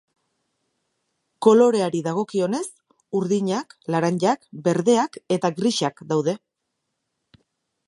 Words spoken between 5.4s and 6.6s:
grisak daude.